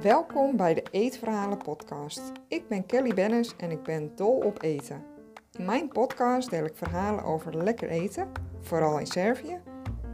[0.00, 2.32] Welkom bij de Eetverhalen podcast.
[2.48, 5.04] Ik ben Kelly Bennis en ik ben dol op eten.
[5.52, 9.60] In mijn podcast deel ik verhalen over lekker eten, vooral in Servië,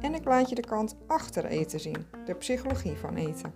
[0.00, 3.54] en ik laat je de kant achter eten zien, de psychologie van eten.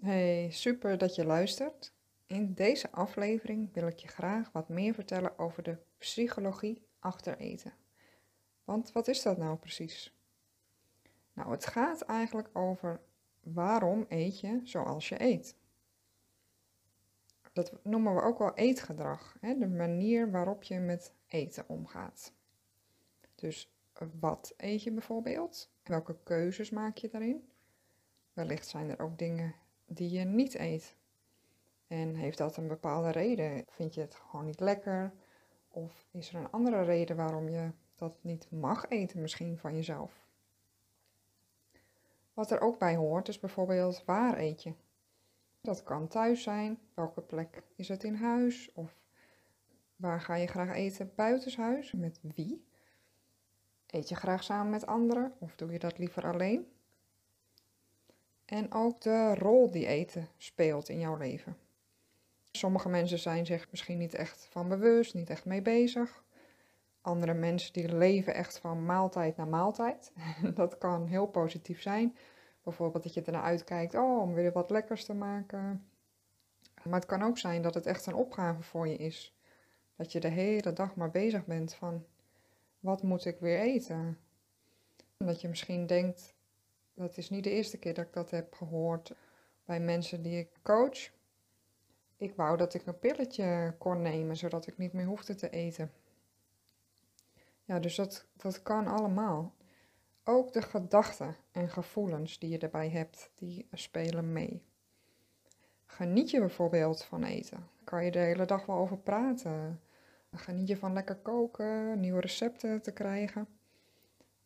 [0.00, 1.94] Hey, super dat je luistert.
[2.26, 7.72] In deze aflevering wil ik je graag wat meer vertellen over de psychologie achter eten.
[8.64, 10.14] Want wat is dat nou precies?
[11.32, 13.00] Nou, het gaat eigenlijk over
[13.40, 15.56] waarom eet je zoals je eet.
[17.52, 19.58] Dat noemen we ook wel eetgedrag, hè?
[19.58, 22.32] de manier waarop je met eten omgaat.
[23.34, 23.74] Dus
[24.20, 25.70] wat eet je bijvoorbeeld?
[25.82, 27.48] Welke keuzes maak je daarin?
[28.32, 29.54] Wellicht zijn er ook dingen
[29.86, 30.96] die je niet eet.
[31.86, 33.64] En heeft dat een bepaalde reden?
[33.68, 35.12] Vind je het gewoon niet lekker?
[35.74, 40.26] Of is er een andere reden waarom je dat niet mag eten, misschien van jezelf?
[42.34, 44.74] Wat er ook bij hoort is bijvoorbeeld waar eet je?
[45.60, 46.78] Dat kan thuis zijn.
[46.94, 48.72] Welke plek is het in huis?
[48.72, 48.96] Of
[49.96, 51.92] waar ga je graag eten buitenshuis?
[51.92, 52.64] Met wie?
[53.86, 56.68] Eet je graag samen met anderen of doe je dat liever alleen?
[58.44, 61.56] En ook de rol die eten speelt in jouw leven.
[62.64, 66.24] Sommige mensen zijn zich misschien niet echt van bewust, niet echt mee bezig.
[67.00, 70.12] Andere mensen die leven echt van maaltijd naar maaltijd.
[70.54, 72.16] Dat kan heel positief zijn.
[72.62, 75.88] Bijvoorbeeld dat je ernaar uitkijkt oh, om weer wat lekkers te maken.
[76.82, 79.36] Maar het kan ook zijn dat het echt een opgave voor je is.
[79.96, 82.04] Dat je de hele dag maar bezig bent van
[82.80, 84.18] wat moet ik weer eten?
[85.16, 86.34] En dat je misschien denkt,
[86.94, 89.12] dat is niet de eerste keer dat ik dat heb gehoord
[89.64, 91.12] bij mensen die ik coach.
[92.16, 95.92] Ik wou dat ik een pilletje kon nemen, zodat ik niet meer hoefde te eten.
[97.64, 99.54] Ja, dus dat, dat kan allemaal.
[100.24, 104.62] Ook de gedachten en gevoelens die je erbij hebt, die spelen mee.
[105.86, 107.68] Geniet je bijvoorbeeld van eten?
[107.84, 109.80] Kan je de hele dag wel over praten?
[110.32, 113.46] Geniet je van lekker koken, nieuwe recepten te krijgen?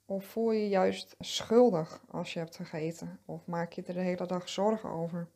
[0.06, 3.20] Of voel je je juist schuldig als je hebt gegeten?
[3.25, 5.28] Of maak je er de hele dag zorgen over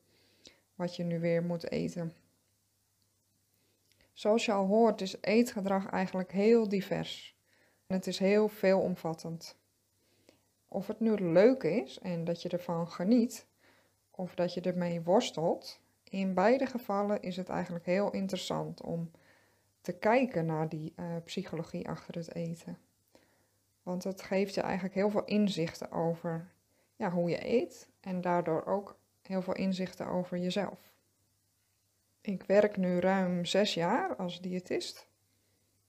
[0.74, 2.12] wat je nu weer moet eten?
[4.22, 7.36] Zoals je al hoort is eetgedrag eigenlijk heel divers.
[7.86, 9.56] En het is heel veelomvattend.
[10.68, 13.46] Of het nu leuk is en dat je ervan geniet,
[14.10, 19.10] of dat je ermee worstelt, in beide gevallen is het eigenlijk heel interessant om
[19.80, 22.78] te kijken naar die uh, psychologie achter het eten.
[23.82, 26.52] Want het geeft je eigenlijk heel veel inzichten over
[26.96, 30.92] ja, hoe je eet en daardoor ook heel veel inzichten over jezelf.
[32.22, 35.08] Ik werk nu ruim zes jaar als diëtist.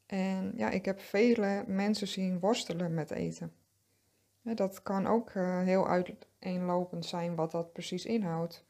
[0.06, 3.54] En ja, ik heb vele mensen zien worstelen met eten.
[4.42, 8.66] Dat kan ook uh, heel uiteenlopend zijn wat dat precies inhoudt.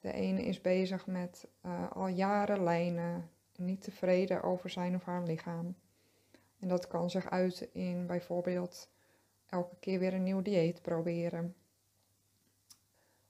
[0.00, 5.22] De ene is bezig met uh, al jaren lijnen, niet tevreden over zijn of haar
[5.22, 5.74] lichaam.
[6.58, 8.90] En dat kan zich uiten in bijvoorbeeld
[9.46, 11.54] elke keer weer een nieuw dieet proberen.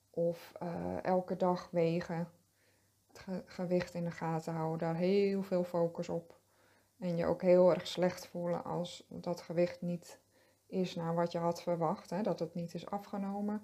[0.09, 2.31] Of uh, elke dag wegen,
[3.45, 6.39] gewicht in de gaten houden, daar heel veel focus op.
[6.99, 10.19] En je ook heel erg slecht voelen als dat gewicht niet
[10.65, 13.61] is naar wat je had verwacht, hè, dat het niet is afgenomen.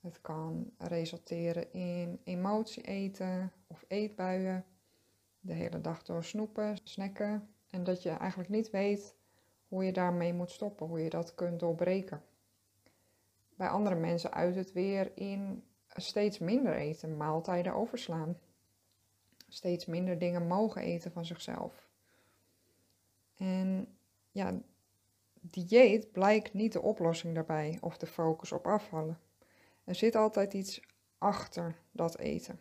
[0.00, 4.64] Het kan resulteren in emotie eten of eetbuien,
[5.40, 9.14] de hele dag door snoepen, snacken en dat je eigenlijk niet weet
[9.68, 12.22] hoe je daarmee moet stoppen, hoe je dat kunt doorbreken.
[13.54, 18.38] Bij andere mensen uit het weer in steeds minder eten, maaltijden overslaan.
[19.52, 21.88] Steeds minder dingen mogen eten van zichzelf.
[23.36, 23.96] En
[24.30, 24.60] ja,
[25.40, 29.18] dieet blijkt niet de oplossing daarbij of de focus op afvallen.
[29.84, 30.80] Er zit altijd iets
[31.18, 32.60] achter dat eten.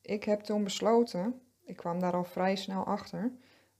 [0.00, 3.32] Ik heb toen besloten, ik kwam daar al vrij snel achter,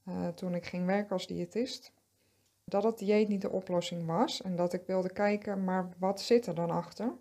[0.08, 1.92] uh, toen ik ging werken als diëtist,
[2.64, 6.46] dat het dieet niet de oplossing was en dat ik wilde kijken, maar wat zit
[6.46, 7.12] er dan achter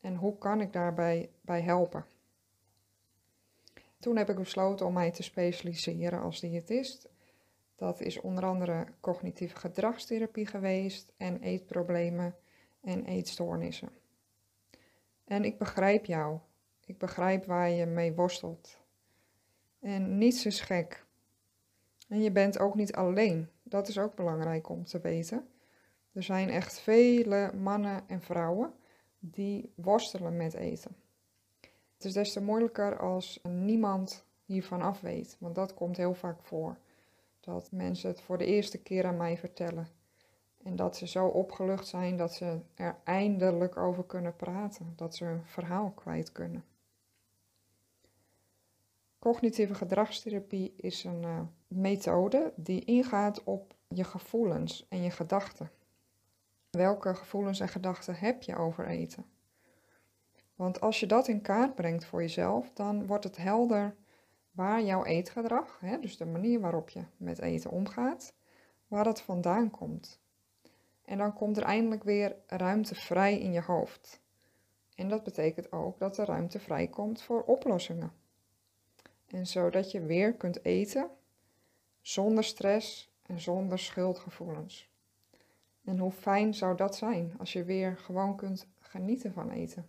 [0.00, 2.04] en hoe kan ik daarbij bij helpen.
[4.02, 7.08] Toen heb ik besloten om mij te specialiseren als diëtist
[7.82, 12.36] dat is onder andere cognitieve gedragstherapie geweest en eetproblemen
[12.80, 13.88] en eetstoornissen.
[15.24, 16.38] En ik begrijp jou.
[16.84, 18.78] Ik begrijp waar je mee worstelt.
[19.80, 21.04] En niets is gek.
[22.08, 23.48] En je bent ook niet alleen.
[23.62, 25.48] Dat is ook belangrijk om te weten.
[26.12, 28.72] Er zijn echt vele mannen en vrouwen
[29.18, 31.01] die worstelen met eten.
[32.02, 36.42] Het is des te moeilijker als niemand hiervan af weet, want dat komt heel vaak
[36.42, 36.76] voor
[37.40, 39.88] dat mensen het voor de eerste keer aan mij vertellen.
[40.62, 45.24] En dat ze zo opgelucht zijn dat ze er eindelijk over kunnen praten, dat ze
[45.24, 46.64] hun verhaal kwijt kunnen.
[49.18, 55.70] Cognitieve gedragstherapie is een uh, methode die ingaat op je gevoelens en je gedachten.
[56.70, 59.24] Welke gevoelens en gedachten heb je over eten?
[60.54, 63.96] Want als je dat in kaart brengt voor jezelf, dan wordt het helder
[64.50, 68.34] waar jouw eetgedrag, hè, dus de manier waarop je met eten omgaat,
[68.88, 70.20] waar dat vandaan komt.
[71.04, 74.20] En dan komt er eindelijk weer ruimte vrij in je hoofd.
[74.94, 78.12] En dat betekent ook dat er ruimte vrij komt voor oplossingen.
[79.26, 81.10] En zodat je weer kunt eten
[82.00, 84.90] zonder stress en zonder schuldgevoelens.
[85.84, 89.88] En hoe fijn zou dat zijn als je weer gewoon kunt genieten van eten.